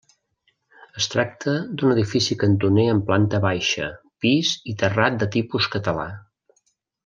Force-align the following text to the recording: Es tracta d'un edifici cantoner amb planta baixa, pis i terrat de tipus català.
Es 1.01 1.07
tracta 1.15 1.53
d'un 1.81 1.93
edifici 1.95 2.37
cantoner 2.45 2.87
amb 2.95 3.05
planta 3.11 3.43
baixa, 3.45 3.91
pis 4.27 4.55
i 4.73 4.77
terrat 4.85 5.21
de 5.25 5.33
tipus 5.37 5.73
català. 5.77 6.11